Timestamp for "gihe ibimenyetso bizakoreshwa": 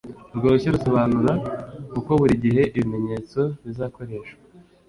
2.43-4.39